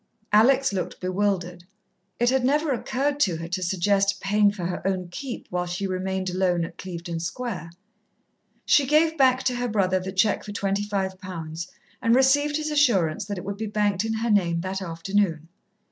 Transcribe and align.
Alex 0.33 0.73
looked 0.73 0.99
bewildered. 0.99 1.63
It 2.19 2.31
had 2.31 2.43
never 2.43 2.71
occurred 2.71 3.19
to 3.19 3.37
her 3.37 3.47
to 3.49 3.61
suggest 3.61 4.19
paying 4.19 4.49
for 4.51 4.65
her 4.65 4.81
own 4.83 5.09
keep 5.09 5.45
while 5.51 5.67
she 5.67 5.85
remained 5.85 6.31
alone 6.31 6.65
at 6.65 6.79
Clevedon 6.79 7.19
Square. 7.19 7.69
She 8.65 8.87
gave 8.87 9.15
back 9.15 9.43
to 9.43 9.53
her 9.57 9.67
brother 9.67 9.99
the 9.99 10.11
cheque 10.11 10.43
for 10.43 10.53
twenty 10.53 10.81
five 10.81 11.19
pounds, 11.19 11.69
and 12.01 12.15
received 12.15 12.57
his 12.57 12.71
assurance 12.71 13.25
that 13.25 13.37
it 13.37 13.45
would 13.45 13.57
be 13.57 13.67
banked 13.67 14.03
in 14.03 14.13
her 14.13 14.31
name 14.31 14.61
that 14.61 14.81
afternoon. 14.81 15.49